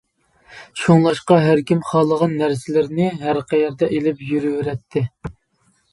[0.83, 5.09] شۇڭلاشقا ھەر كىم خالىغان نەرسىلىرىنى ھەر قەيەردە ئېلىپ يۈرۈۋېرەتتى.